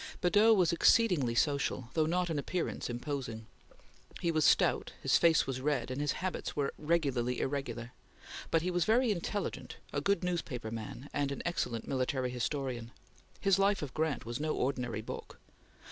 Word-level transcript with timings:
Badeau 0.19 0.51
was 0.51 0.73
exceedingly 0.73 1.35
social, 1.35 1.89
though 1.93 2.07
not 2.07 2.31
in 2.31 2.39
appearance 2.39 2.89
imposing. 2.89 3.45
He 4.19 4.31
was 4.31 4.43
stout; 4.45 4.93
his 5.03 5.15
face 5.15 5.45
was 5.45 5.61
red, 5.61 5.91
and 5.91 6.01
his 6.01 6.13
habits 6.13 6.55
were 6.55 6.73
regularly 6.79 7.39
irregular; 7.39 7.91
but 8.49 8.63
he 8.63 8.71
was 8.71 8.83
very 8.83 9.11
intelligent, 9.11 9.77
a 9.93 10.01
good 10.01 10.23
newspaper 10.23 10.71
man, 10.71 11.07
and 11.13 11.31
an 11.31 11.43
excellent 11.45 11.87
military 11.87 12.31
historian. 12.31 12.89
His 13.41 13.59
life 13.59 13.83
of 13.83 13.93
Grant 13.93 14.25
was 14.25 14.39
no 14.39 14.55
ordinary 14.55 15.01
book. 15.01 15.39